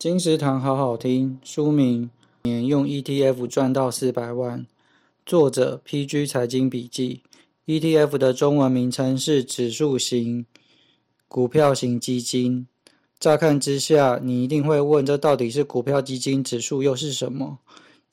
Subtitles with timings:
[0.00, 2.04] 金石堂好好听，书名
[2.48, 4.60] 《年用 ETF 赚到四百万》，
[5.26, 7.20] 作者 PG 财经笔记。
[7.66, 10.46] ETF 的中文名称是指数型
[11.28, 12.66] 股票型基金。
[13.18, 16.42] 乍看之下，你一定会问：这到底是股票基金？
[16.42, 17.58] 指数又是什么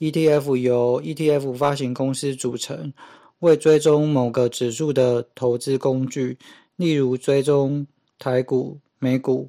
[0.01, 2.91] ？ETF 由 ETF 发行公司组成，
[3.39, 6.37] 为追踪某个指数的投资工具，
[6.75, 7.87] 例如追踪
[8.19, 9.47] 台股、美股。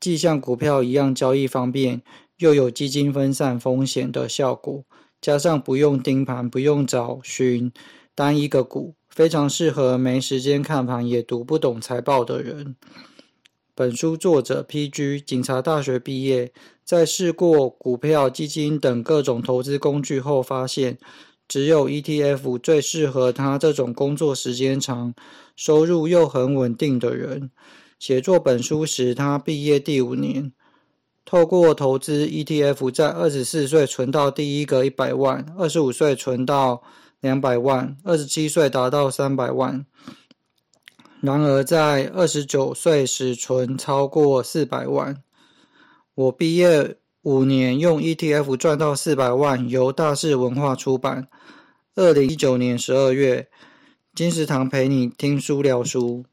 [0.00, 2.02] 既像股票一样交易方便，
[2.38, 4.84] 又有基金分散风险的效果，
[5.20, 7.72] 加上不用盯盘、不用找寻
[8.14, 12.76] 单一个股，非常适合没时间看盘也读不懂财报的人。
[13.74, 16.52] 本书作者 PG，警察大学毕业，
[16.84, 20.98] 在试过股票、基金等各种投资工具后，发现
[21.46, 25.14] 只有 ETF 最适合他这种工作时间长、
[25.54, 27.50] 收入又很稳定的人。
[27.98, 30.52] 写作本书时，他毕业第五年，
[31.24, 36.82] 透过投资 ETF，在二十四岁存到第一个一百万，二十五岁存到
[37.20, 39.84] 两百万，二十七岁达到三百万。
[41.20, 45.20] 然而，在二十九岁时存超过四百万。
[46.14, 51.26] 我毕业五年，用 ETF 赚到四百万，由大是文化出版。
[51.96, 53.48] 二零一九年十二月，
[54.14, 56.24] 金石堂陪你听书聊书。